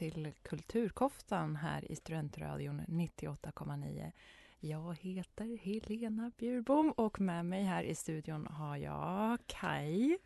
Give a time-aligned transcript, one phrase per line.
[0.00, 4.12] Till Kulturkoftan här i Studentradion 98,9.
[4.60, 10.18] Jag heter Helena Bjurbom och med mig här i studion har jag Kai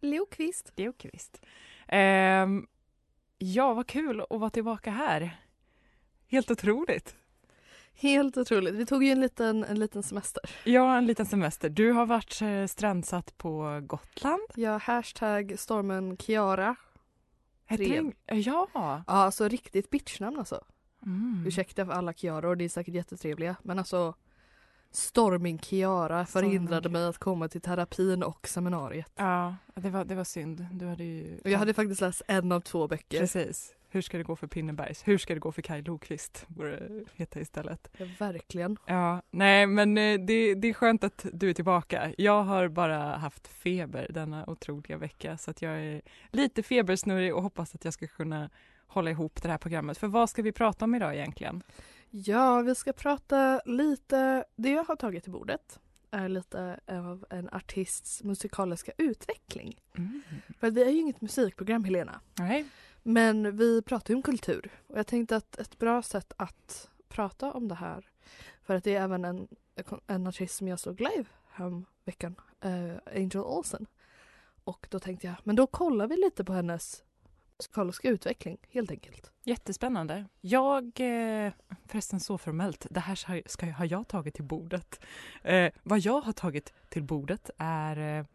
[0.00, 0.72] Leokvist.
[0.76, 1.46] Leokvist.
[1.88, 2.66] Ehm,
[3.38, 5.36] ja, vad kul att vara tillbaka här.
[6.28, 7.16] Helt otroligt.
[7.94, 8.74] Helt otroligt.
[8.74, 10.42] Vi tog ju en liten, en liten semester.
[10.64, 11.68] Ja, en liten semester.
[11.68, 14.42] Du har varit eh, strandsatt på Gotland.
[14.54, 16.76] Ja, hashtag stormen Kiara.
[17.68, 18.68] Den- Ja.
[18.74, 20.64] Ja, alltså riktigt bitchnamn alltså.
[21.06, 21.44] Mm.
[21.46, 23.56] Ursäkta för alla Kiaror, det är säkert jättetrevliga.
[23.62, 24.14] Men alltså
[24.90, 26.92] Storming Kiara förhindrade Storming.
[26.92, 29.12] mig att komma till terapin och seminariet.
[29.16, 30.66] Ja, det var, det var synd.
[30.72, 31.40] Du hade ju...
[31.44, 33.20] Och jag hade faktiskt läst en av två böcker.
[33.20, 33.74] Precis.
[33.94, 35.08] Hur ska det gå för Pinnebergs?
[35.08, 36.44] Hur ska det gå för Kaj Lokvist?
[36.48, 37.90] Borde det heta istället.
[37.96, 38.76] Ja, verkligen.
[38.86, 42.12] Ja, nej men eh, det, det är skönt att du är tillbaka.
[42.18, 47.42] Jag har bara haft feber denna otroliga vecka så att jag är lite febersnurrig och
[47.42, 48.50] hoppas att jag ska kunna
[48.86, 49.98] hålla ihop det här programmet.
[49.98, 51.62] För vad ska vi prata om idag egentligen?
[52.10, 57.48] Ja, vi ska prata lite, det jag har tagit till bordet är lite av en
[57.52, 59.80] artists musikaliska utveckling.
[60.60, 62.20] För att vi är ju inget musikprogram Helena.
[62.38, 62.64] Nej.
[63.06, 67.52] Men vi pratar ju om kultur och jag tänkte att ett bra sätt att prata
[67.52, 68.08] om det här
[68.62, 69.48] för att det är även en,
[70.06, 73.86] en artist som jag såg live härom veckan, äh, eh, Angel Olsen.
[74.64, 77.02] Och då tänkte jag, men då kollar vi lite på hennes
[77.58, 79.30] musikaliska utveckling helt enkelt.
[79.42, 80.24] Jättespännande.
[80.40, 81.52] Jag, eh,
[81.86, 85.00] förresten så formellt, det här ska, ska, har jag tagit till bordet.
[85.42, 88.26] Eh, vad jag har tagit till bordet är eh,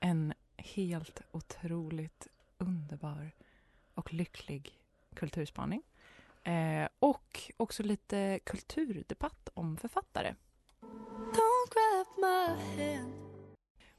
[0.00, 2.26] en helt otroligt
[2.58, 3.30] underbar
[3.98, 4.80] och lycklig
[5.14, 5.82] kulturspaning.
[6.42, 10.34] Eh, och också lite kulturdebatt om författare.
[11.20, 12.48] Don't grab my
[12.82, 13.12] hand.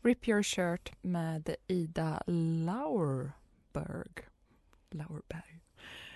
[0.02, 4.26] Rip Your Shirt med Ida Laurberg.
[4.90, 5.60] Laurberg.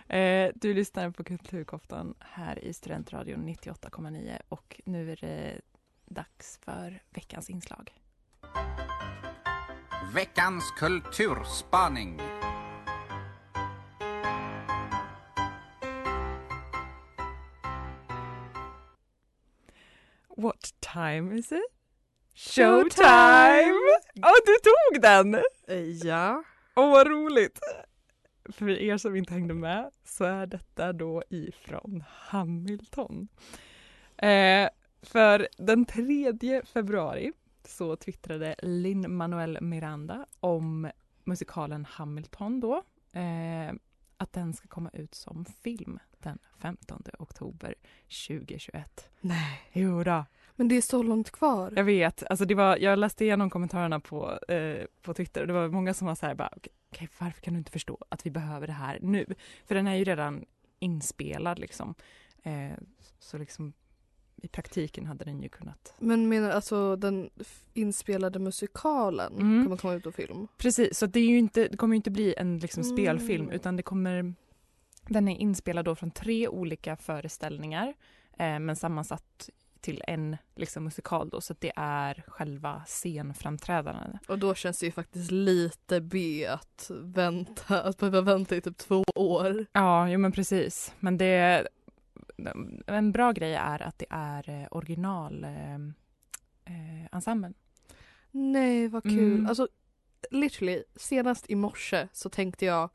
[0.08, 5.62] Eh, du lyssnar på Kulturkoftan här i Studentradion 98,9 och nu är det
[6.06, 7.94] dags för veckans inslag.
[10.14, 12.20] Veckans kulturspaning.
[20.94, 21.62] Time is it?
[22.36, 23.74] Showtime!
[24.16, 25.42] Åh, du tog den!
[26.04, 26.44] Ja.
[26.76, 27.60] Åh, vad roligt!
[28.50, 33.28] För er som inte hängde med så är detta då ifrån Hamilton.
[34.18, 34.70] Eh,
[35.02, 37.32] för den 3 februari
[37.66, 40.92] så twittrade Lin-Manuel Miranda om
[41.24, 42.84] musikalen Hamilton då.
[43.14, 43.74] Eh,
[44.18, 47.76] att den ska komma ut som film den 15 oktober
[48.28, 49.10] 2021.
[49.22, 49.70] Nej.
[49.74, 50.26] Jo då.
[50.56, 51.74] Men det är så långt kvar.
[51.76, 55.54] Jag vet, alltså det var, jag läste igenom kommentarerna på, eh, på Twitter och det
[55.54, 58.26] var många som var så här bara, okej okej, varför kan du inte förstå att
[58.26, 59.26] vi behöver det här nu?
[59.66, 60.46] För den är ju redan
[60.80, 61.96] inspelad liksom.
[62.44, 62.72] Eh,
[63.20, 63.74] så liksom
[64.36, 65.94] i praktiken hade den ju kunnat.
[66.00, 67.30] Men menar alltså den
[67.74, 69.64] inspelade musikalen Mm.
[69.64, 70.48] kommer komma ut på film?
[70.58, 72.96] Precis, så det, är ju inte, det kommer ju inte bli en liksom, Mm.
[72.98, 74.34] spelfilm utan det kommer,
[75.08, 77.94] den är inspelad då från tre olika föreställningar
[78.38, 79.50] eh, men sammansatt
[79.84, 84.18] till en liksom, musikal då så att det är själva scenframträdanden.
[84.28, 88.78] Och då känns det ju faktiskt lite B att vänta, att behöva vänta i typ
[88.78, 89.66] två år.
[89.74, 90.94] Ja, jo men precis.
[91.00, 91.68] Men det,
[92.88, 95.76] en bra grej är att det är eh, original eh,
[96.66, 97.54] eh, ensemblen.
[98.32, 99.34] Nej vad kul.
[99.34, 99.48] Mm.
[99.48, 99.68] Alltså
[100.32, 102.90] literally senast i morse så tänkte jag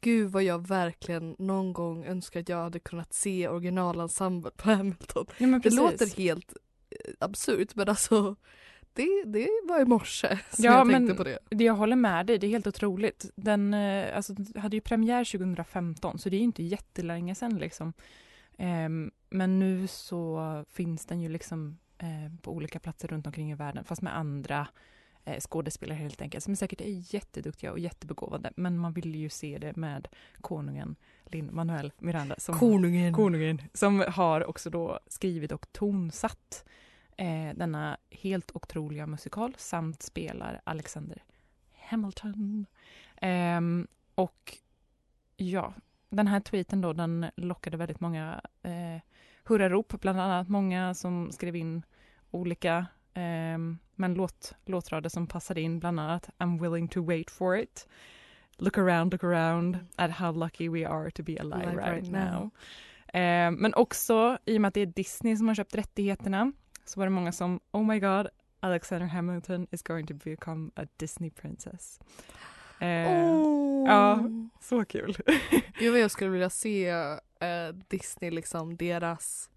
[0.00, 5.26] Gud vad jag verkligen någon gång önskar att jag hade kunnat se originalensemblen på Hamilton.
[5.38, 6.52] Men Det låter helt
[6.90, 8.36] eh, absurt men alltså
[8.92, 11.38] det, det var i morse som Ja, jag tänkte men- på det.
[11.50, 13.30] Det jag håller med dig, det är helt otroligt.
[13.36, 17.92] Den eh, alltså, hade ju premiär 2015 så det är inte jättelänge sedan liksom.
[18.58, 23.54] Ehm, men nu så finns den ju liksom eh, på olika platser runt omkring i
[23.54, 24.66] världen fast med andra
[25.40, 29.76] skådespelare helt enkelt som säkert är jätteduktiga och jättebegåvade men man vill ju se det
[29.76, 30.08] med
[30.40, 33.14] konungen Lin Manuel Miranda som, Konungen.
[33.14, 36.64] konungen, som har också då skrivit och tonsatt
[37.16, 41.22] eh, denna helt otroliga musikal samt spelar Alexander
[41.74, 42.66] Hamilton.
[43.16, 44.58] Ehm, och
[45.36, 45.74] ja,
[46.10, 49.00] den här tweeten då den lockade väldigt många eh,
[49.44, 51.82] hurrarop, bland annat många som skrev in
[52.30, 52.86] olika
[53.18, 57.88] ehm, men låt, låtrader som passade in, bland annat I'm willing to wait for it.
[58.58, 62.12] Look around, look around at how lucky we are to be alive, Alive right, now.
[62.12, 62.50] now.
[63.08, 66.52] Eh, men också i och med att det är Disney som har köpt rättigheterna
[66.84, 68.28] så var det många som Oh my god,
[68.60, 72.00] Alexander Hamilton is going to become a Disney princess.
[72.80, 73.84] Eh, Åh.
[73.88, 74.20] ja.
[74.60, 75.16] Så kul.
[75.78, 79.50] Gud vad jag skulle vilja se eh, Disney liksom deras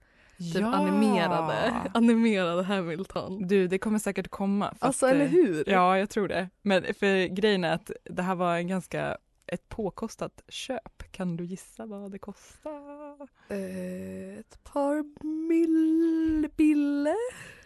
[0.53, 3.47] typ animerade, animerade Hamilton.
[3.47, 4.75] Du, det kommer säkert komma.
[4.79, 5.69] Alltså eller eh, hur?
[5.69, 6.49] Ja, jag tror det.
[6.61, 9.17] Men för grejen är att det här var en ganska
[9.47, 11.11] ett påkostat köp.
[11.11, 13.27] Kan du gissa vad det kostar?
[13.49, 17.15] Eh, ett par mil bille.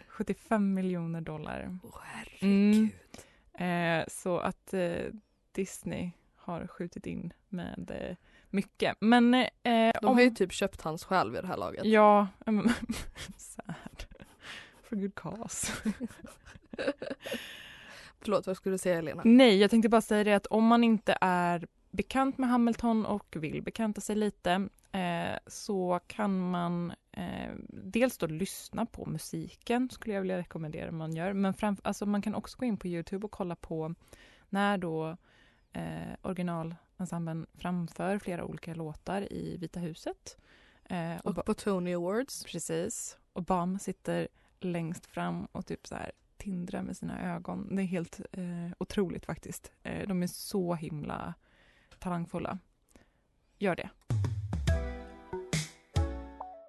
[0.08, 1.78] 75 miljoner dollar.
[1.82, 2.88] Åh herregud.
[3.58, 4.00] Mm.
[4.00, 5.12] Eh, så att eh,
[5.52, 8.16] Disney har skjutit in med eh,
[8.56, 8.96] mycket.
[9.00, 10.14] Men eh, De om...
[10.14, 11.84] har ju typ köpt hans själ vid det här laget.
[11.84, 12.28] Ja,
[13.36, 14.04] sad.
[14.82, 15.72] For good cause.
[18.20, 19.22] Förlåt, vad skulle du säga Elena?
[19.24, 23.36] Nej, jag tänkte bara säga det att om man inte är bekant med Hamilton och
[23.36, 30.14] vill bekanta sig lite eh, så kan man eh, dels då lyssna på musiken skulle
[30.14, 31.32] jag vilja rekommendera man gör.
[31.32, 33.94] Men framf- alltså man kan också gå in på Youtube och kolla på
[34.48, 35.16] när då
[35.76, 40.36] eh, originalensemblen framför flera olika låtar i Vita huset.
[40.84, 42.44] Eh, och Och på Tony Awards.
[42.44, 43.18] Precis.
[43.32, 44.28] Obama sitter
[44.60, 47.76] längst fram och typ så här tindrar med sina ögon.
[47.76, 49.72] Det är helt eh, otroligt faktiskt.
[49.82, 51.34] Eh, de är så himla
[51.98, 52.58] talangfulla.
[53.58, 53.90] Gör det.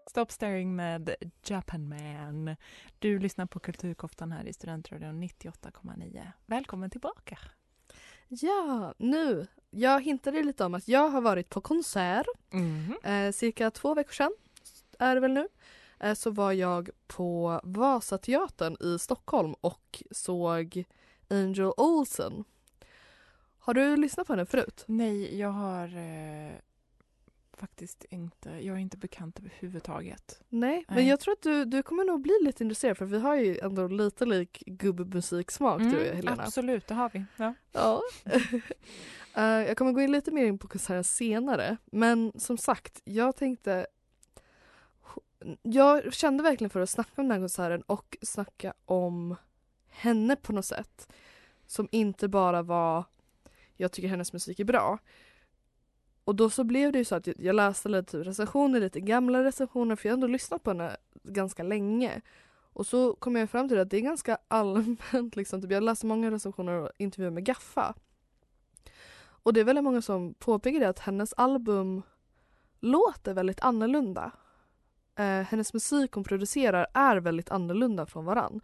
[0.10, 1.16] Stop staring med
[1.46, 2.56] Japan Man.
[3.00, 6.32] Du lyssnar på Kulturkoftan här i Studentradion 98,9.
[6.46, 7.38] Välkommen tillbaka.
[8.28, 9.48] Ja, nu.
[9.70, 12.26] Jag hintade lite om att jag har varit på konsert.
[12.50, 12.96] Mhm.
[13.04, 14.32] Eh, cirka två veckor sedan
[15.00, 15.48] är det väl nu.
[16.00, 20.84] Eh, så var jag på Vasateatern i Stockholm och såg
[21.30, 22.44] Angel Olsen.
[23.60, 24.84] Har du lyssnat på henne förut?
[24.88, 26.52] Nej, jag har eh,
[27.58, 30.42] faktiskt inte, jag är inte bekant överhuvudtaget.
[30.50, 31.08] Nej, men Nej.
[31.08, 33.88] jag tror att du, du kommer nog bli lite intresserad för vi har ju ändå
[33.88, 36.32] lite lik gubbmusiksmak du och jag, Helena.
[36.32, 37.26] Mm, absolut, det har vi.
[37.38, 37.54] Ja.
[37.72, 38.02] Ja.
[39.36, 41.78] Eh, jag kommer gå in lite mer in på konserten senare.
[41.86, 43.88] Men som sagt, jag tänkte...
[45.62, 49.36] Jag kände verkligen för att snacka om den här konserten och snacka om
[49.90, 51.14] henne på något sätt.
[51.66, 53.06] Som inte bara var
[53.78, 55.00] jag tycker hennes musik är bra.
[56.28, 59.44] Och då så blev det ju så att jag- jag läste lite recensioner, lite gamla
[59.44, 62.22] recensioner för jag har ändå lyssnat på henne ganska länge.
[62.74, 65.36] Och så kom jag fram till att det är ganska allmänt.
[65.36, 65.62] Liksom.
[65.62, 67.94] Typ jag läste många recensioner och intervjuer med Gaffa.
[69.44, 72.02] Och det är väldigt många som påpekar det att hennes album
[72.80, 74.32] låter väldigt annorlunda.
[75.16, 78.62] Eh, hennes musik hon producerar är väldigt annorlunda från varann.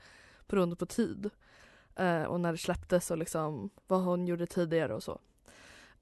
[0.48, 1.30] Beroende på tid.
[1.96, 5.20] Eh, och när det släpptes och liksom vad hon gjorde tidigare och så.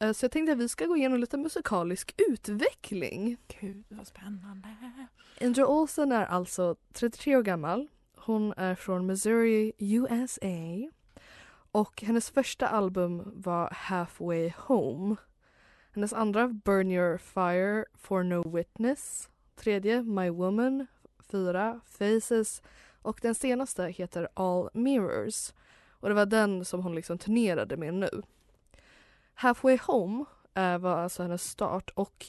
[0.02, 3.38] Eh, så jag tänkte att vi ska gå igenom lite musikalisk utveckling.
[3.60, 4.68] Gud vad spännande.
[5.42, 7.88] Angel Olsen är alltså 33 år gammal.
[8.16, 10.90] Hon är från Missouri, USA.
[11.72, 15.16] Och hennes första album var Halfway Home.
[15.92, 19.30] Hennes andra Burn Your Fire, For No Witness.
[19.56, 20.88] Tredje My Woman.
[21.20, 22.62] Fyra Faces.
[23.02, 25.54] Och den senaste heter All Mirrors.
[25.90, 28.22] Och det var den som hon liksom turnerade med nu.
[29.42, 32.26] Halfway Home eh, var alltså hennes start och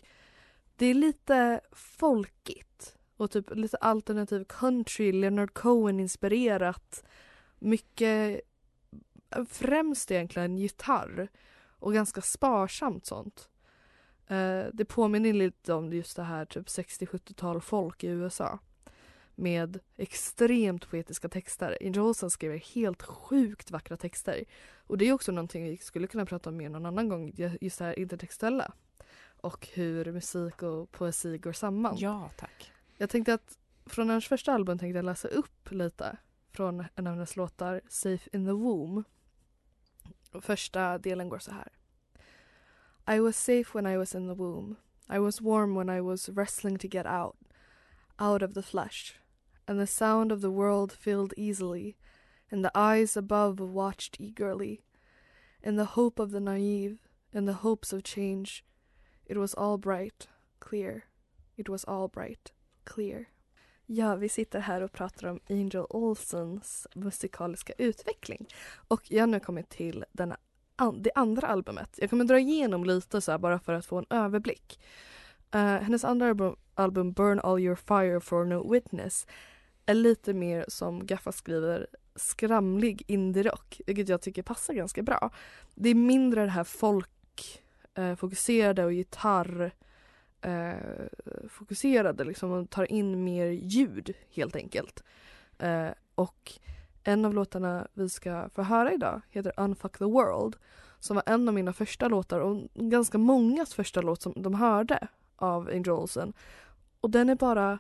[0.77, 7.05] det är lite folkigt och typ lite alternativ country, Leonard Cohen-inspirerat.
[7.59, 8.41] Mycket,
[9.31, 11.29] eh, främst egentligen gitarr
[11.79, 13.49] och ganska sparsamt sånt.
[14.27, 18.59] Eh, det påminner lite om just det här typ 60-70-tal folk i USA
[19.35, 21.79] med extremt poetiska texter.
[21.81, 24.45] Angel Olsen skriver helt sjukt vackra texter.
[24.87, 27.79] Och det är också någonting vi skulle kunna prata om mer någon annan gång, just
[27.79, 28.73] det här intertextuella
[29.43, 31.97] och hur musik och poesi går samman.
[31.99, 32.73] Ja, tack.
[32.97, 36.17] Jag tänkte att från hennes första album tänkte jag läsa upp lite
[36.53, 39.05] från en av hennes låtar, Safe in the Womb.
[40.41, 41.73] Första delen går så här.
[43.17, 44.77] I was safe when I was in the womb.
[45.09, 47.37] I was warm when I was wrestling to get out,
[48.19, 49.19] out of the flesh.
[49.67, 51.97] And the sound of the world filled easily,
[52.51, 54.81] and the eyes above watched eagerly.
[55.63, 56.99] In the hope of the naive,
[57.33, 58.65] in the hopes of change,
[59.25, 60.29] it was all bright,
[60.59, 61.03] clear.
[61.57, 62.53] It was all bright,
[62.85, 63.27] clear.
[63.87, 68.47] Ja, vi sitter här och pratar om Angel Olsons musikaliska utveckling.
[68.89, 70.35] Och jag har nu kommit till den,
[70.77, 71.99] an- det andra albumet.
[72.01, 74.81] Jag kommer dra igenom lite så här bara för att få en överblick.
[75.55, 79.27] Uh, hennes andra album, album Burn All Your Fire For No Witness
[79.87, 85.31] är lite mer som Gaffa skriver skramlig indie-rock, vilket jag tycker passar ganska bra.
[85.75, 89.73] Det är mindre det här folkfokuserade eh, och gitarr
[90.41, 90.73] eh,
[91.49, 95.05] fokuserade liksom och tar in mer ljud helt enkelt.
[95.59, 96.53] Eh, och
[97.05, 100.57] en av låtarna vi ska få höra idag heter Unfuck the World
[100.99, 105.09] som var en av mina första låtar och ganska mångas första låt som de hörde
[105.37, 106.33] av Angel Olsen.
[107.01, 107.79] Och den är bara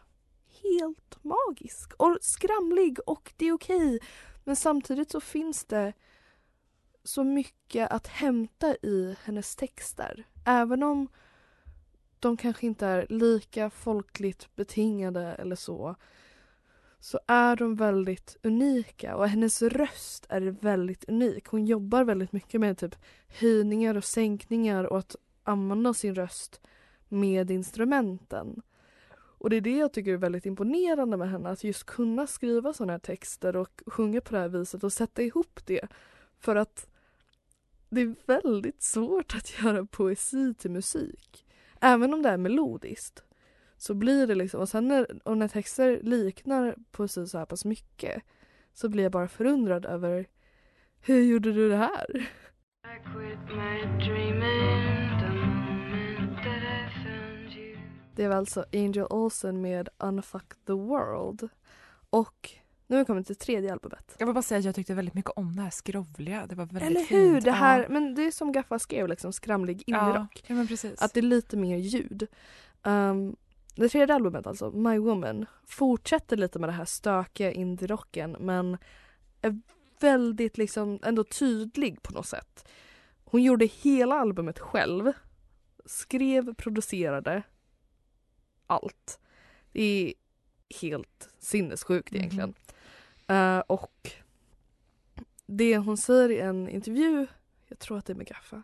[0.62, 3.98] helt magisk och skramlig och det är okej.
[4.44, 5.92] Men samtidigt så finns det
[7.04, 10.26] så mycket att hämta i hennes texter.
[10.46, 11.08] Även om
[12.18, 15.96] de kanske inte är lika folkligt betingade eller så
[17.02, 21.46] så är de väldigt unika och hennes röst är väldigt unik.
[21.46, 22.96] Hon jobbar väldigt mycket med typ
[23.28, 26.60] höjningar och sänkningar och att använda sin röst
[27.08, 28.62] med instrumenten.
[29.42, 32.72] Och det är det jag tycker är väldigt imponerande med henne, att just kunna skriva
[32.72, 35.88] sådana här texter och sjunga på det här viset och sätta ihop det.
[36.38, 36.90] För att
[37.88, 41.46] det är väldigt svårt att göra poesi till musik.
[41.80, 43.24] Även om det är melodiskt
[43.76, 47.64] så blir det liksom, och sen när, och när texter liknar poesi så här pass
[47.64, 48.22] mycket
[48.72, 50.26] så blir jag bara förundrad över
[51.00, 52.30] hur gjorde du det här?
[58.22, 61.48] Det var alltså Angel Olsen med Unfuck the World.
[62.10, 62.50] Och
[62.86, 64.14] nu har vi kommit till tredje albumet.
[64.18, 66.46] Jag vill bara säga att jag tyckte väldigt mycket om det här skrovliga.
[66.46, 67.32] Det var väldigt Eller hur?
[67.34, 67.44] fint.
[67.44, 67.86] Det här, Ja.
[67.88, 70.44] men det är som Gaffa skrev, liksom skramlig indie-rock.
[70.46, 71.02] ja men precis.
[71.02, 72.26] Att det är lite mer ljud.
[72.82, 73.36] Um,
[73.76, 78.78] det tredje albumet alltså, My Woman, fortsätter lite med det här stökiga indie-rocken men
[79.40, 79.60] är
[80.00, 82.68] väldigt liksom ändå tydlig på något sätt.
[83.24, 85.12] Hon gjorde hela albumet själv.
[85.86, 87.42] Skrev, producerade
[88.72, 89.20] allt.
[89.72, 90.14] Det är
[90.80, 92.54] helt sinnessjukt egentligen.
[93.26, 94.10] Eh, och
[95.46, 97.26] det hon säger i en intervju,
[97.68, 98.62] jag tror att det är med Gaffa,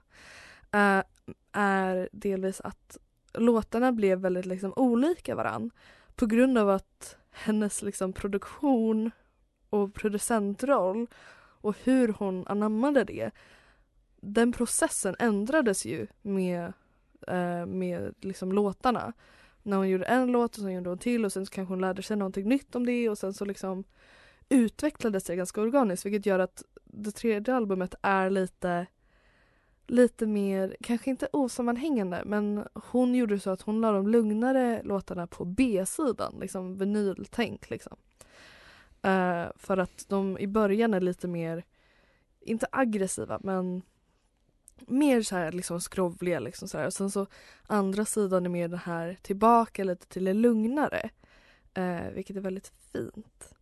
[0.73, 1.05] eh,
[1.53, 2.99] är delvis att
[3.35, 5.71] låtarna blev väldigt liksom olika varann
[6.15, 9.11] på grund av att hennes liksom produktion
[9.71, 11.07] och producentroll
[11.61, 13.31] och hur hon anammade det
[14.21, 16.73] den processen ändrades ju med,
[17.27, 19.12] eh, med liksom låtarna.
[19.69, 21.81] När hon gjorde en låt och sen gjorde hon till och sen så kanske hon
[21.81, 23.85] lärde sig någonting nytt om det och sen så liksom
[24.49, 28.87] utvecklades det ganska organiskt vilket gör att det tredje albumet är lite
[29.87, 35.27] lite mer, kanske inte osammanhängande men hon gjorde så att hon la de lugnare låtarna
[35.27, 37.97] på B-sidan, liksom vinyltänk liksom.
[39.07, 41.65] Uh, för att de i början är lite mer,
[42.41, 43.83] inte aggressiva men
[44.87, 46.87] mer så här liksom skrovliga liksom så här.
[46.87, 47.26] Och sen så
[47.66, 51.11] andra sidan är mer den här tillbaka lite till det lugnare.
[51.75, 53.54] Eh, vilket är väldigt fint.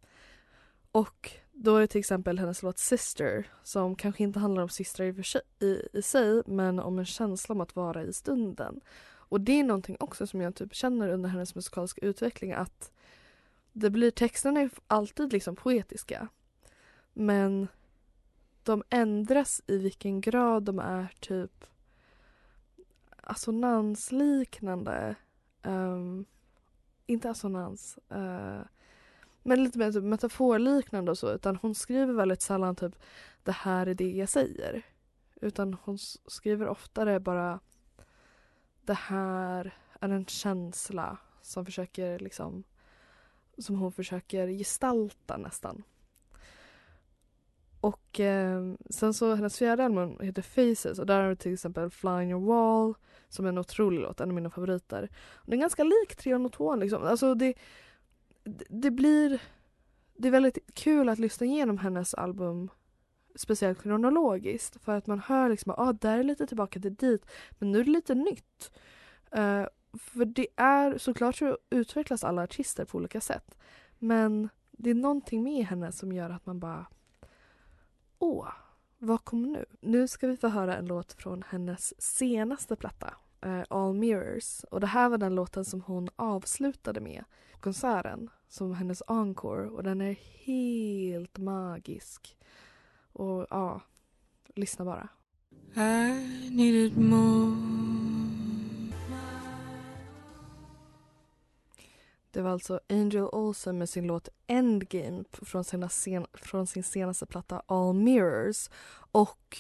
[0.93, 5.07] Och då är det till exempel hennes låt Sister som kanske inte handlar om systrar
[5.07, 8.81] i, för sig, i, i sig men om en känsla om att vara i stunden.
[9.29, 12.91] Och det är någonting också som jag typ känner under hennes musikaliska utveckling att
[13.73, 16.29] det blir, texterna är alltid liksom poetiska
[17.13, 17.69] men
[18.67, 21.65] de ändras i vilken grad de är typ
[23.21, 25.15] alltså assonansliknande.
[25.63, 26.25] Um, ehm,
[27.07, 27.99] inte assonans.
[28.13, 28.61] Uh,
[29.43, 31.33] men lite mer typ metaforliknande och så.
[31.33, 32.97] Utan hon skriver väldigt sällan typ
[33.43, 34.83] det här är det jag säger.
[35.41, 37.61] Utan hon skriver oftare bara
[38.81, 42.65] det här är en känsla som försöker liksom
[43.59, 45.83] som hon försöker gestalta nästan.
[47.81, 51.91] Och eh, sen så hennes fjärde album heter Faces och där har vi till exempel
[51.91, 52.95] Flying your wall
[53.29, 55.09] som är en otrolig låt, en av mina favoriter.
[55.35, 57.03] Och den är ganska lik Trean och Tvåan liksom.
[57.03, 57.55] Alltså det,
[58.69, 59.43] det, blir
[60.17, 62.71] det är väldigt kul att lyssna igenom hennes album
[63.35, 67.27] speciellt kronologiskt för att man hör liksom att ah, där är lite tillbaka till dit
[67.51, 68.73] men nu är det lite nytt.
[69.37, 69.67] Uh,
[69.99, 73.59] för det är såklart så utvecklas alla artister på olika sätt
[73.99, 76.87] men det är någonting med henne som gör att man bara
[78.19, 78.49] Åh,
[78.99, 79.65] vad kommer nu?
[79.81, 84.65] Nu ska vi få höra en låt från hennes senaste platta eh, All Mirrors.
[84.71, 88.31] Och det här var den låten som hon avslutade med på konserten.
[88.49, 89.69] Som hennes encore.
[89.69, 92.37] Och den är helt magisk.
[93.13, 93.81] Och ja,
[94.55, 95.09] lyssna bara.
[95.75, 97.96] I needed more.
[102.37, 107.27] Det var alltså Angel Olsen med sin låt Endgame från, sina sen- från sin senaste
[107.27, 108.71] platta All Mirrors.
[109.13, 109.59] Och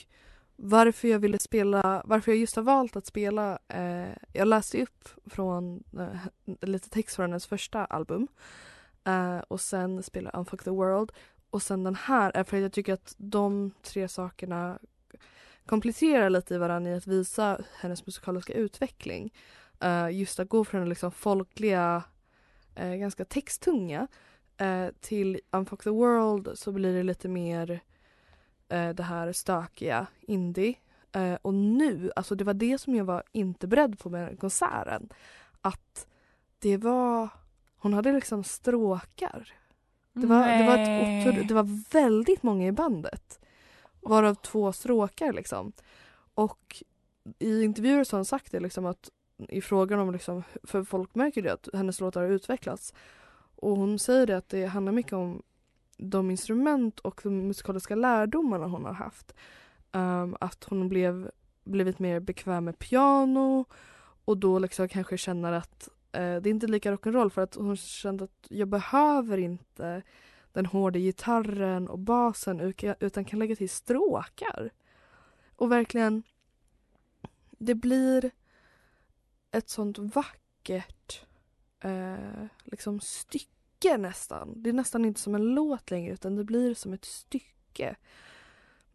[0.56, 5.08] varför jag ville spela, varför jag just har valt att spela, eh, jag läste upp
[5.26, 8.28] från eh, lite text från hennes första album.
[9.04, 11.12] Eh, och sen spelade Unfuck the World.
[11.50, 14.78] Och sen den här är för att jag tycker att de tre sakerna
[15.66, 19.34] kompletterar lite i varandra i att visa hennes musikaliska utveckling.
[19.80, 22.02] Eh, just att gå från den liksom folkliga
[22.76, 24.08] eh, ganska texttunga
[24.56, 27.80] eh, till Unfuck the World så blir det lite mer
[28.68, 30.74] eh, det här stökiga indie.
[31.12, 35.08] Eh, och nu, alltså det var det som jag var inte beredd på med konserten.
[35.60, 36.06] Att
[36.58, 37.28] det var,
[37.76, 39.52] hon hade liksom stråkar.
[40.12, 43.40] Det var, det var, ett det var väldigt många i bandet.
[44.00, 45.72] Varav två stråkar liksom.
[46.34, 46.82] Och
[47.38, 51.14] i intervjuer så har hon sagt det liksom att i frågan om liksom, för folk
[51.14, 52.94] märker det att hennes låtar har utvecklats.
[53.56, 55.42] Och hon säger det att det handlar mycket om
[55.96, 59.34] de instrument och de musikaliska lärdomarna hon har haft.
[59.92, 61.30] Um, att hon blev
[61.64, 63.64] blivit mer bekväm med piano
[64.24, 67.76] och då liksom kanske känner att uh, det är inte lika rock'n'roll för att hon
[67.76, 70.02] kände att jag behöver inte
[70.52, 74.70] den hårda gitarren och basen utan kan lägga till stråkar.
[75.56, 76.22] Och verkligen
[77.50, 78.30] det blir
[79.56, 81.26] ett sånt vackert
[81.80, 84.62] eh, liksom stycke nästan.
[84.62, 87.96] Det är nästan inte som en låt längre utan det blir som ett stycke.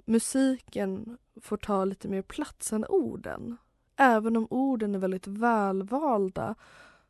[0.05, 3.57] Musiken får ta lite mer plats än orden.
[3.95, 6.55] Även om orden är väldigt välvalda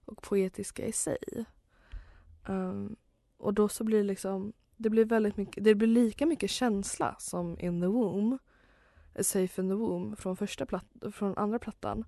[0.06, 1.46] och poetiska i sig.
[2.48, 2.96] Um,
[3.38, 7.16] och då så blir det liksom, det blir väldigt mycket, det blir lika mycket känsla
[7.20, 8.38] som In the Womb,
[9.16, 12.06] A Safe in the Womb från, första platt, från andra plattan.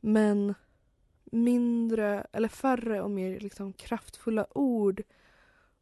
[0.00, 0.54] Men
[1.32, 5.02] mindre, eller färre och mer liksom kraftfulla ord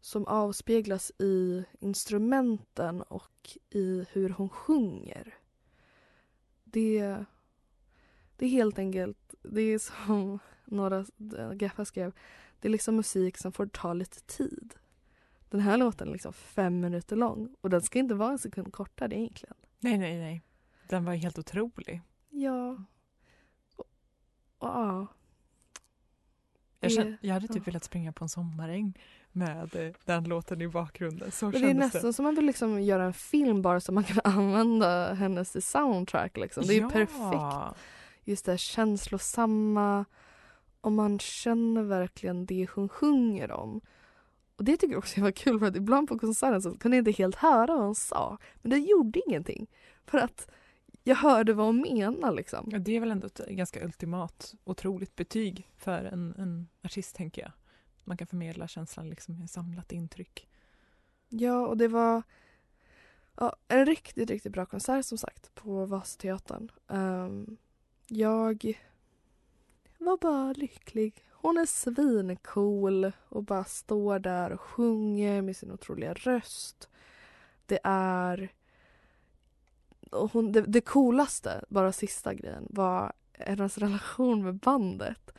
[0.00, 5.34] som avspeglas i instrumenten och i hur hon sjunger.
[6.64, 7.24] Det,
[8.36, 11.04] det är helt enkelt, det är som några
[11.54, 12.12] gaffar skrev,
[12.60, 14.74] det är liksom musik som får ta lite tid.
[15.48, 18.72] Den här låten är liksom fem minuter lång och den ska inte vara en sekund
[18.72, 19.56] kortare egentligen.
[19.80, 20.42] Nej, nej, nej.
[20.88, 22.02] Den var helt otrolig.
[22.30, 22.84] Ja.
[23.76, 23.86] Och,
[24.58, 25.06] och, ja.
[26.80, 28.98] Jag, Det- kände, jag hade typ velat springa på en sommaräng
[29.32, 31.30] med eh, den låten i bakgrunden.
[31.30, 34.20] Så det är nästan som man vill liksom göra en film bara så man kan
[34.24, 36.36] använda hennes i soundtrack.
[36.36, 36.64] Liksom.
[36.66, 36.90] Det är ju Ja.
[36.90, 37.80] perfekt.
[38.24, 40.04] Just det här känslosamma.
[40.80, 43.80] Och man känner verkligen det hon sjunger om.
[44.56, 47.00] Och det tycker jag också var kul för att ibland på konserten så kunde jag
[47.08, 48.38] inte helt höra vad hon sa.
[48.62, 49.66] Men det gjorde ingenting.
[50.06, 50.50] För att
[51.02, 52.68] jag hörde vad hon menade liksom.
[52.72, 57.42] Ja, det är väl ändå ett ganska ultimat, otroligt betyg för en, en artist, tänker
[57.42, 57.52] jag.
[58.04, 60.48] Man kan förmedla känslan liksom i samlat intryck.
[61.28, 62.22] Ja, och det var
[63.36, 66.70] ja, en riktigt, riktigt bra konsert som sagt på Vasateatern.
[66.86, 67.56] Um,
[68.06, 68.78] jag
[69.98, 71.24] var bara lycklig.
[71.30, 76.88] Hon är svincool och bara står där och sjunger med sin otroliga röst.
[77.66, 78.52] Det är...
[80.10, 85.32] Hon, det, det coolaste, bara sista grejen, var hennes relation med bandet.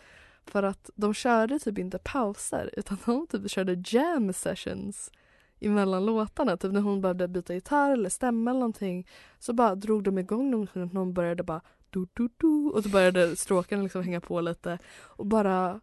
[0.46, 5.12] För att de körde typ inte pauser utan de typ körde jam sessions
[5.60, 6.58] emellan låtarna.
[6.58, 9.08] Typ när hon behövde byta gitarr eller stämma eller någonting
[9.40, 12.90] så bara drog de igång någonting och någon började bara du, du, du, och så
[12.90, 15.82] började stråken liksom hänga på lite och bara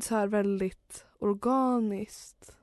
[0.00, 2.55] så här väldigt organiskt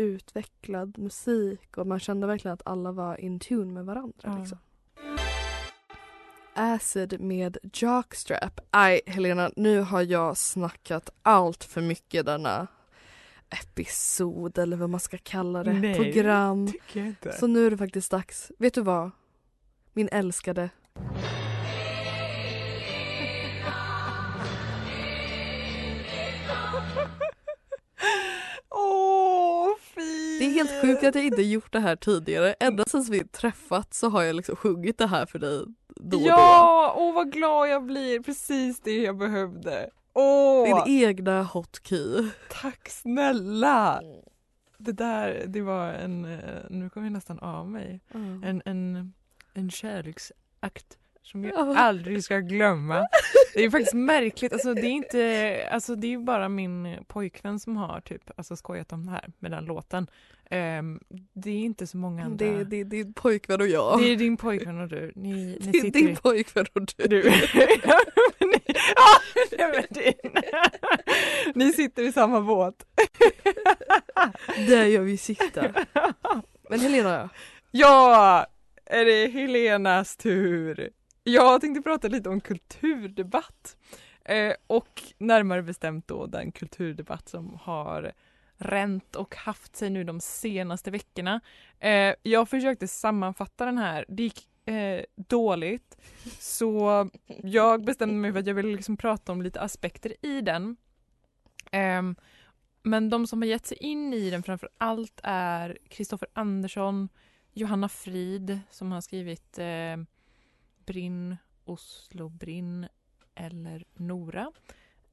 [0.00, 4.14] utvecklad musik och man kände verkligen att alla var in tune med varandra.
[4.22, 4.38] Ja.
[4.38, 4.58] Liksom.
[6.54, 8.60] Acid med Jockstrap.
[8.70, 12.66] Aj Helena, nu har jag snackat allt för mycket denna
[13.50, 15.72] episod eller vad man ska kalla det.
[15.72, 15.94] Nej.
[15.94, 16.66] Program.
[16.66, 17.32] Tycker jag inte.
[17.32, 18.52] Så nu är det faktiskt dags.
[18.58, 19.10] Vet du vad?
[19.92, 20.70] Min älskade.
[30.68, 32.54] Helt sjukt att jag inte gjort det här tidigare.
[32.60, 35.64] Ända sedan vi träffats så har jag liksom sjungit det här för dig
[35.96, 38.20] då och Ja, åh vad glad jag blir.
[38.20, 39.90] Precis det jag behövde.
[40.12, 42.28] Åh, Din egna hotkey.
[42.62, 44.00] tack snälla!
[44.78, 46.38] Det där, det var en, eh,
[46.70, 48.00] nu kommer jag nästan av mig,
[48.44, 49.12] en, en,
[49.54, 51.76] en kärleksakt som jag Ja.
[51.78, 53.06] aldrig ska glömma.
[53.54, 57.76] Det är faktiskt märkligt, alltså det är inte, alltså det är bara min pojkvän som
[57.76, 60.06] har typ alltså skojat om det här med den låten.
[60.52, 61.00] Ehm,
[61.32, 62.46] det är inte så många andra.
[62.46, 63.98] Det, det, det är din pojkvän och jag.
[64.02, 65.12] Det är din pojkvän och du.
[65.14, 66.16] Ni, ni Det är din i...
[66.16, 67.06] pojkvän och du.
[67.08, 67.22] Du.
[67.84, 68.00] ja,
[68.38, 68.60] men ni,
[68.96, 69.20] ja,
[69.58, 70.42] nej, men
[71.54, 72.74] ni sitter i samma båt.
[74.68, 75.64] Där gör vi sitta.
[76.70, 77.28] Men Helena,
[77.70, 78.46] Ja,
[78.86, 80.90] är det Helenas tur.
[81.24, 83.76] Jag tänkte prata lite om kulturdebatt.
[84.24, 88.12] Eh, och närmare bestämt då den kulturdebatt som har
[88.56, 91.40] ränt och haft sig nu de senaste veckorna.
[91.78, 95.98] Eh, jag försökte sammanfatta den här, det gick eh, dåligt.
[96.38, 97.08] Så
[97.42, 100.76] jag bestämde mig för att jag ville liksom prata om lite aspekter i den.
[101.72, 102.16] Ehm,
[102.82, 107.08] men de som har gett sig in i den framför allt är Kristoffer Andersson,
[107.52, 109.96] Johanna Frid som har skrivit eh,
[110.90, 112.86] Brinn, Oslo Brinn
[113.34, 114.52] eller Nora.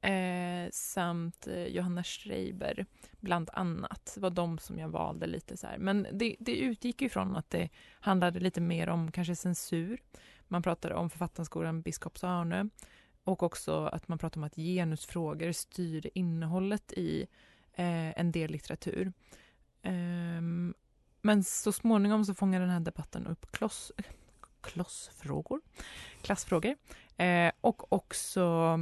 [0.00, 2.86] Eh, samt eh, Johanna Schreiber
[3.20, 4.12] bland annat.
[4.14, 5.78] Det var de som jag valde lite så här.
[5.78, 7.68] Men det, det utgick ifrån att det
[8.00, 10.00] handlade lite mer om kanske censur.
[10.48, 12.68] Man pratade om författarskolan Biskops Arne
[13.24, 17.22] och också att man pratade om att genusfrågor styr innehållet i
[17.72, 19.12] eh, en del litteratur.
[19.82, 20.42] Eh,
[21.22, 23.92] men så småningom så fångar den här debatten upp kloss,
[24.68, 25.60] klossfrågor,
[26.22, 26.76] klassfrågor
[27.16, 28.78] eh, och också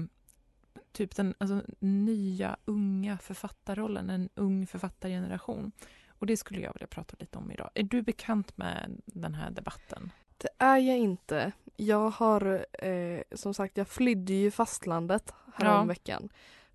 [0.92, 5.72] typ den alltså, nya unga författarrollen, en ung författargeneration.
[6.08, 7.70] Och det skulle jag vilja prata lite om idag.
[7.74, 10.12] Är du bekant med den här debatten?
[10.38, 11.52] det är jag inte.
[11.76, 15.84] Jag har, eh, som sagt, jag flydde ju fastlandet härom Ja.
[15.84, 16.28] veckan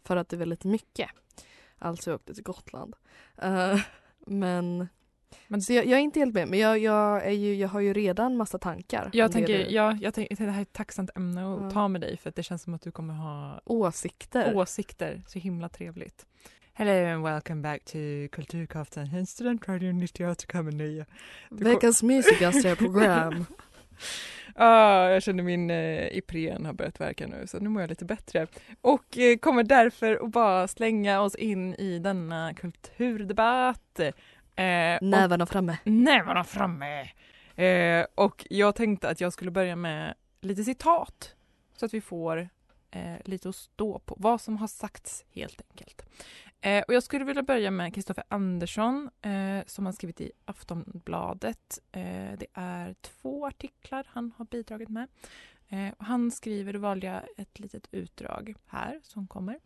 [0.04, 1.10] för att det var lite mycket.
[1.78, 2.95] Alltså jag åkte till Gotland.
[3.38, 3.80] Eh,
[4.19, 4.88] men
[5.48, 7.80] Men- så jag, jag är inte helt med, men jag, jag, är ju, jag har
[7.80, 9.10] ju redan massa tankar.
[9.13, 11.70] Jag det tänker, du- ja, jag tänker, det här är ett tacksamt ämne att Ja.
[11.72, 14.56] ta med dig för att det känns som att du kommer ha Åsikter.
[14.56, 15.22] åsikter.
[15.28, 16.26] Så himla trevligt.
[16.74, 17.98] Hello and welcome back to
[18.32, 21.06] Kulturkaftan, en studentradio 98,9.
[21.50, 23.46] Veckans mysigaste program.
[24.56, 28.06] Ah, jag känner min eh, Ipren har börjat verka nu så nu mår jag lite
[28.06, 28.48] bättre.
[28.82, 34.00] Och eh, kommer därför att bara slänga oss in i denna kulturdebatt.
[34.56, 35.78] Eh, Nävarna framme.
[35.84, 37.02] nävarna framme.
[37.56, 41.36] Eh, och jag tänkte att jag skulle börja med lite citat
[41.76, 42.50] så att vi får
[42.92, 44.16] eh, lite att stå på.
[44.20, 46.02] Vad som har sagts helt enkelt.
[46.62, 51.80] Eh, och jag skulle vilja börja med Kristoffer Andersson eh, som har skrivit i Aftonbladet.
[51.92, 52.02] Eh,
[52.38, 55.08] det är två artiklar han har bidragit med.
[55.70, 59.60] Eh, han skriver, då valde jag ett litet utdrag här som kommer.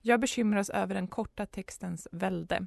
[0.00, 2.66] Jag bekymras över den korta textens välde.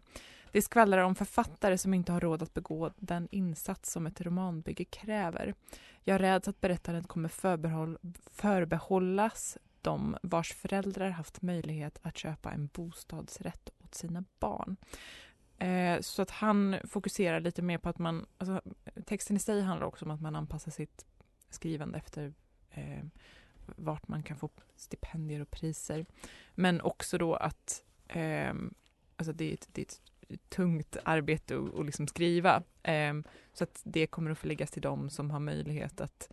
[0.54, 4.86] Det skvallrar om författare som inte har råd att begå den insats som ett romanbygge
[4.86, 5.54] kräver.
[6.04, 7.98] Jag räds att berättandet kommer förbehåll,
[8.32, 14.78] förbehållas de vars föräldrar haft möjlighet att köpa en bostadsrätt åt sina barn.
[15.58, 18.62] Eh, så att han fokuserar lite mer på att man, alltså,
[19.06, 21.06] texten i sig handlar också om att man anpassar sitt
[21.50, 22.34] skrivande efter
[22.72, 23.04] eh,
[23.66, 26.06] vart man kan få stipendier och priser.
[26.56, 28.54] Men också då att eh,
[29.16, 30.02] alltså det, är ett, det är ett
[30.50, 32.64] tungt arbete att, och liksom skriva.
[32.84, 33.14] Eh,
[33.54, 36.30] så att det kommer att förläggas till dem som har möjlighet att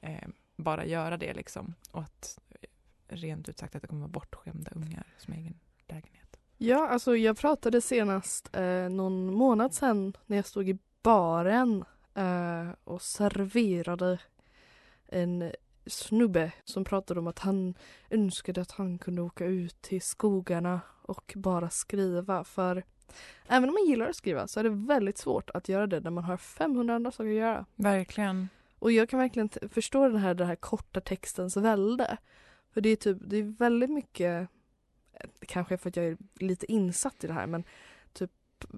[0.00, 1.74] eh, bara göra det liksom.
[1.90, 2.68] Och att eh,
[3.08, 6.38] rent ut sagt att det kommer att vara bortskämda ungar som egen lägenhet.
[6.56, 12.68] Ja, alltså jag pratade senast eh, någon månad sedan när jag stod i baren eh,
[12.84, 14.18] och serverade
[15.06, 15.52] en
[15.86, 17.74] snubbe som pratade om att han
[18.10, 22.84] önskade att han kunde åka ut till skogarna och bara skriva för
[23.48, 26.10] även om man gillar att skriva så är det väldigt svårt att göra det när
[26.10, 27.66] man har 500 andra saker att göra.
[27.74, 28.48] Verkligen.
[28.78, 32.16] Och jag kan verkligen förstå den här, den här korta textens välde.
[32.72, 34.48] För det är typ, det är väldigt mycket,
[35.12, 37.64] eh, kanske för att jag är lite insatt i det här, men
[38.12, 38.30] typ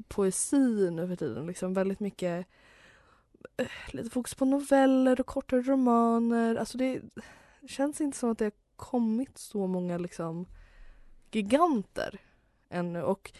[0.09, 2.47] poesi nu för tiden, liksom väldigt mycket
[3.57, 6.57] eh, lite fokus på noveller och kortare romaner.
[6.57, 7.01] Alltså det
[7.69, 10.47] känns inte som att det har kommit så många liksom
[11.31, 12.21] giganter
[12.69, 13.33] ännu och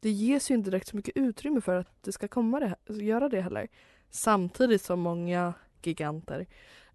[0.00, 3.02] det ges ju inte direkt så mycket utrymme för att det ska komma det, alltså
[3.02, 3.68] göra det heller.
[4.10, 6.46] Samtidigt som många giganter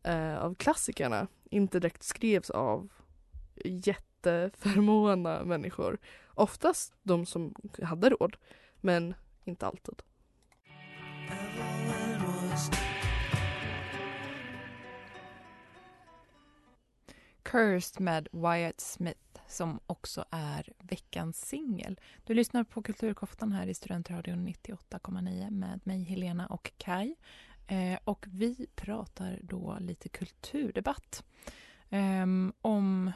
[0.04, 2.90] eh, av klassikerna inte direkt skrevs av
[3.66, 5.98] jätteförmåna människor.
[6.28, 8.38] Oftast de som hade råd,
[8.82, 9.14] men
[9.46, 10.02] inte alltid.
[17.44, 22.00] Cursed med Wyatt Smith som också är veckans singel.
[22.24, 27.16] Du lyssnar på Kulturkoftan här i Studentradion 98,9 med mig Helena och Kai.
[27.68, 31.24] Eh, och vi pratar då lite kulturdebatt.
[31.90, 32.26] Eh,
[32.62, 33.12] om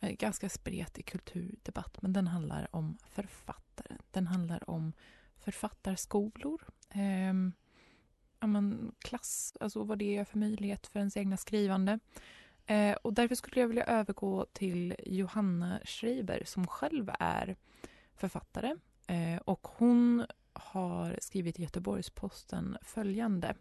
[0.00, 3.96] eh, ganska spretig kulturdebatt, men den handlar om författare.
[4.10, 4.92] Den handlar om
[5.38, 6.62] författarskolor.
[6.88, 7.34] Eh,
[8.40, 11.98] ja, men klass, alltså vad det är för möjlighet för ens egna skrivande.
[12.66, 17.56] Eh, och därför skulle jag vilja övergå till Johanna Schreiber som själv är
[18.14, 18.76] författare.
[19.06, 23.54] Eh, och hon har skrivit i Göteborgs-Posten följande.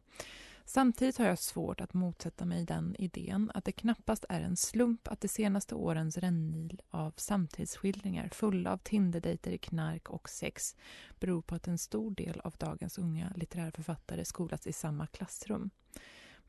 [0.65, 5.07] Samtidigt har jag svårt att motsätta mig den idén att det knappast är en slump
[5.07, 10.75] att de senaste årens rännil av samtidsskildringar fulla av Tinderdejter, knark och sex
[11.19, 15.69] beror på att en stor del av dagens unga litterära författare skolats i samma klassrum.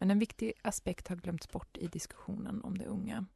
[0.03, 3.27] Men en viktig aspekt har glömts bort i diskussionen om de unga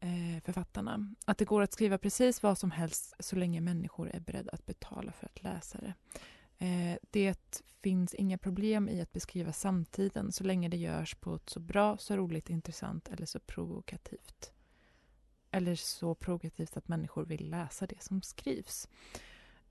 [0.00, 1.14] eh, författarna.
[1.24, 4.66] Att det går att skriva precis vad som helst så länge människor är beredda att
[4.66, 5.94] betala för att läsa det.
[6.66, 11.50] Eh, det finns inga problem i att beskriva samtiden så länge det görs på ett
[11.50, 14.52] så bra, så roligt, intressant eller så provokativt.
[15.50, 18.88] Eller så provokativt att människor vill läsa det som skrivs.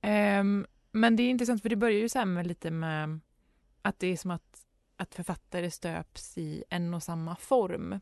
[0.02, 0.43] Eh,
[0.91, 3.19] men det är intressant för det börjar ju så här med lite med
[3.82, 4.65] att det är som att,
[5.04, 8.00] att författare stöps i en och samma form.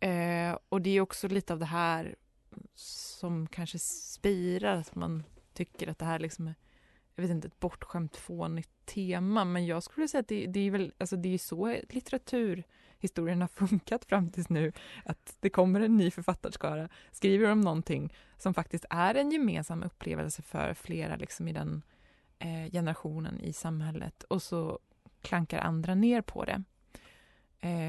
[0.00, 2.16] Eh, och det är också lite av det här
[2.74, 6.54] som kanske spirar, att man tycker att det här liksom är
[7.14, 10.70] jag vet inte, ett bortskämt fånigt tema, men jag skulle säga att det, det är
[10.70, 14.72] väl, alltså det är så litteraturhistorien har funkat fram tills nu,
[15.04, 20.42] att det kommer en ny författarskara, skriver om någonting som faktiskt är en gemensam upplevelse
[20.42, 21.82] för flera liksom i den
[22.38, 24.78] eh, generationen i samhället och så
[25.24, 26.62] klankar andra ner på det.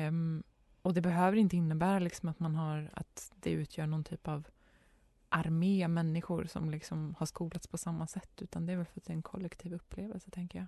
[0.08, 0.44] Um,
[0.82, 4.48] och det behöver inte innebära liksom att man har, att det utgör någon typ av
[5.30, 9.06] armé människor som liksom har skolats på samma sätt utan det är väl för att
[9.06, 10.68] det är en kollektiv upplevelse, tänker jag.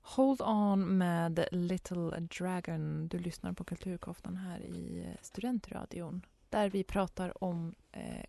[0.00, 3.08] Hold on med Little Dragon.
[3.08, 8.24] Du lyssnar på Kulturkoftan här i Studentradion där vi pratar om eh,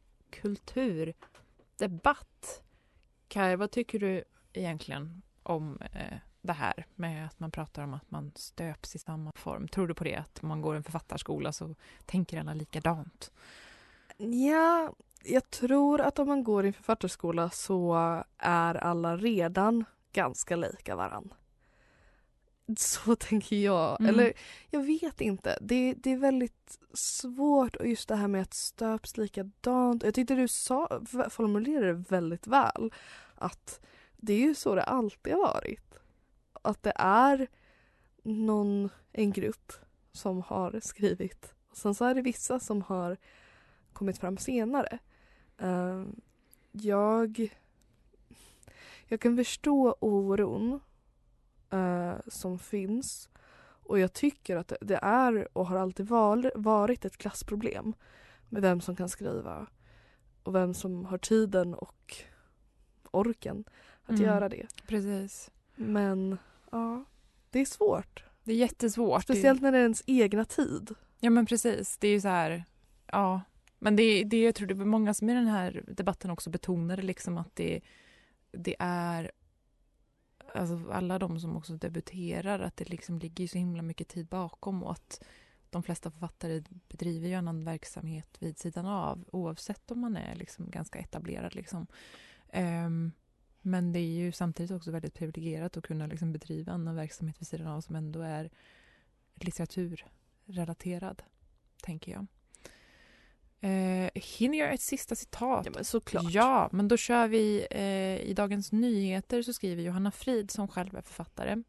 [1.77, 2.63] debatt.
[3.27, 8.11] Kaj, vad tycker du egentligen om eh, det här med att man pratar om att
[8.11, 9.67] man stöps i samma form.
[9.67, 10.15] Tror du på det?
[10.15, 13.31] Att om man går en författarskola så tänker alla likadant?
[14.17, 17.95] Ja, jag tror att om man går i en författarskola så
[18.37, 21.33] är alla redan ganska lika varann.
[22.77, 23.99] Så tänker jag.
[24.01, 24.09] Mm.
[24.09, 24.33] Eller
[24.69, 25.57] jag vet inte.
[25.61, 30.03] Det, det är väldigt svårt och just det här med att stöps likadant.
[30.03, 32.93] Jag tyckte du sa, formulerade det väldigt väl.
[33.35, 33.79] Att
[34.17, 35.87] det är ju så det alltid har varit
[36.67, 37.47] att det är
[38.23, 39.73] någon, en grupp
[40.11, 41.53] som har skrivit.
[41.69, 43.17] Och sen så är det vissa som har
[43.93, 44.99] kommit fram senare.
[45.63, 46.05] Uh,
[46.71, 47.49] jag,
[49.07, 50.79] jag kan förstå oron
[51.73, 53.29] uh, som finns
[53.87, 57.93] och jag tycker att det är och har alltid var, varit ett klassproblem
[58.49, 59.67] med vem som kan skriva
[60.43, 62.15] och vem som har tiden och
[63.11, 63.63] orken
[64.03, 64.21] att Mm.
[64.21, 64.67] göra det.
[64.87, 65.51] Precis.
[65.75, 66.37] Men
[66.71, 67.05] ja,
[67.49, 68.23] det är svårt.
[68.43, 69.23] Det är jättesvårt.
[69.23, 70.95] Speciellt när det är ens egna tid.
[71.19, 71.97] Ja, men precis.
[71.97, 72.63] Det är ju så här...
[73.05, 73.41] Ja.
[73.79, 77.01] Men det, det jag tror det var många som i den här debatten också betonade
[77.01, 77.81] liksom att det,
[78.51, 79.31] det är...
[80.53, 84.83] Alltså alla de som också debuterar, att det liksom ligger så himla mycket tid bakom
[84.83, 85.23] och att
[85.69, 90.69] de flesta författare bedriver ju annan verksamhet vid sidan av oavsett om man är liksom
[90.69, 91.55] ganska etablerad.
[91.55, 91.87] Liksom.
[92.53, 93.11] Um,
[93.61, 97.47] men det är ju samtidigt också väldigt privilegierat att kunna liksom bedriva annan verksamhet vid
[97.47, 98.49] sidan av som ändå är
[99.35, 101.23] litteraturrelaterad,
[101.81, 102.27] tänker jag.
[103.61, 105.65] Eh, hinner jag ett sista citat?
[105.65, 106.23] Ja men såklart.
[106.31, 107.67] Ja, men då kör vi.
[107.71, 111.63] Eh, I Dagens Nyheter så skriver Johanna Frid, som själv är författare.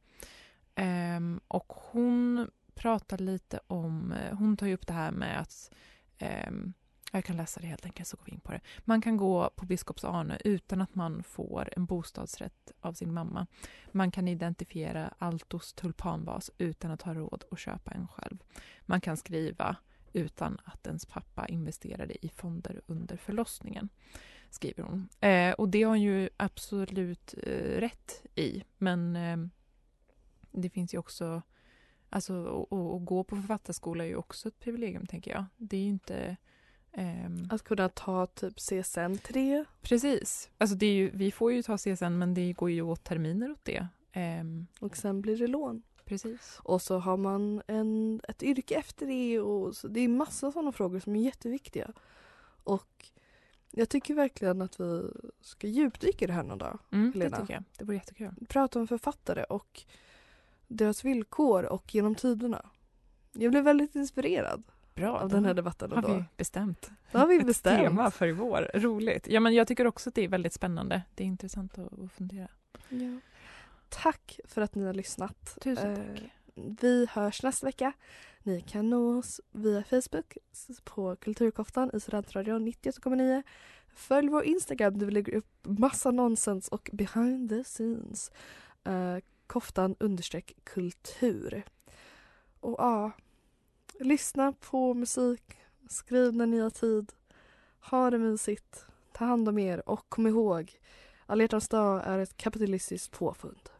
[0.74, 4.12] Ehm, och hon pratar lite om...
[4.12, 5.70] eh, Hon tar ju upp det här med att...
[6.18, 6.72] ehm,
[7.12, 8.60] jag kan läsa det helt enkelt, så går vi in på det.
[8.84, 13.46] Man kan gå på Biskops Arne utan att man får en bostadsrätt av sin mamma.
[13.92, 18.38] Man kan identifiera Altos tulpanvas utan att ha råd att köpa en själv.
[18.86, 19.76] Man kan skriva
[20.12, 23.88] utan att ens pappa investerade i fonder under förlossningen,
[24.50, 25.08] skriver hon.
[25.20, 29.36] Eh, och det har hon ju absolut eh, rätt i, men eh,
[30.52, 31.42] det finns ju också...
[32.10, 35.44] Alltså, att- gå på författarskola är ju också ett privilegium, tänker jag.
[35.56, 36.36] Det är ju inte...
[36.92, 39.64] ehm, Att kunna ta typ CSN 3.
[39.82, 40.50] Precis.
[40.58, 43.50] Alltså det är ju, vi får ju ta CSN, men det går ju åt terminer
[43.50, 43.88] åt det.
[44.12, 45.82] Ehm, och sen blir det lån.
[46.08, 46.58] Precis.
[46.62, 50.72] Och så har man en, ett yrke efter det och så, det är massa sådana
[50.72, 51.90] frågor som är jätteviktiga.
[52.64, 53.06] Och
[53.70, 55.02] Jag tycker verkligen att vi
[55.40, 56.78] ska djupdyka i det här någon dag.
[56.92, 57.40] Mm, det Helena.
[57.40, 57.64] tycker jag.
[57.78, 58.30] Det vore jättekul.
[58.48, 59.82] Prata om författare och
[60.66, 62.66] deras villkor och genom tiderna.
[63.32, 64.62] Jag blev väldigt inspirerad
[64.94, 65.18] Bra.
[65.18, 66.14] av då den här debatten har ändå.
[66.14, 66.90] vi bestämt.
[67.12, 67.78] Då har vi Ett bestämt.
[67.80, 68.70] tema för i vår.
[68.74, 69.28] Roligt.
[69.28, 71.02] Ja, men jag tycker också att det är väldigt spännande.
[71.14, 72.48] Det är intressant att, att fundera.
[72.88, 73.20] Ja.
[73.88, 75.58] Tack för att ni har lyssnat.
[75.60, 76.32] Tusen Eh, tack.
[76.54, 77.92] Vi hörs nästa vecka.
[78.42, 80.36] Ni kan nå oss via Facebook
[80.84, 83.42] på Kulturkoftan i Studentradion 98,9.
[83.94, 88.30] Följ vår Instagram där vi lägger upp massa nonsens och behind the scenes.
[88.84, 91.62] Eh, koftan understreck kultur.
[92.60, 93.10] Och ja,
[94.00, 95.56] lyssna på musik,
[95.88, 97.12] skriv när ni har tid.
[97.80, 98.84] Ha det mysigt.
[99.12, 100.78] Ta hand om er och kom ihåg
[101.30, 103.70] alla hjärtans dag är ett kapitalistiskt påfund.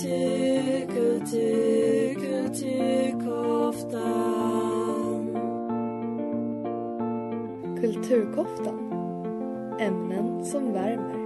[0.00, 0.88] Kultur,
[2.14, 2.16] kulturkoftan.
[7.80, 8.78] Kulturkoftan.
[9.80, 11.20] Ämnen som värmer.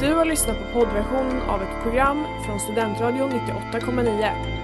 [0.00, 4.63] Du har lyssnat på poddversionen av ett program från Studentradion 98,9.